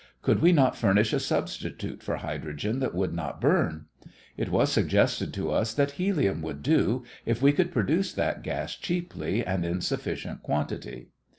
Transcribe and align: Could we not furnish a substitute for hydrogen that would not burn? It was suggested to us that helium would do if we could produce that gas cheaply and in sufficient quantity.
Could 0.23 0.41
we 0.41 0.51
not 0.51 0.75
furnish 0.75 1.13
a 1.13 1.19
substitute 1.19 2.01
for 2.01 2.15
hydrogen 2.15 2.79
that 2.79 2.95
would 2.95 3.13
not 3.13 3.39
burn? 3.39 3.85
It 4.35 4.49
was 4.49 4.71
suggested 4.71 5.31
to 5.35 5.51
us 5.51 5.75
that 5.75 5.91
helium 5.91 6.41
would 6.41 6.63
do 6.63 7.03
if 7.23 7.39
we 7.43 7.51
could 7.51 7.71
produce 7.71 8.11
that 8.13 8.41
gas 8.41 8.75
cheaply 8.75 9.45
and 9.45 9.63
in 9.63 9.79
sufficient 9.79 10.41
quantity. 10.41 11.09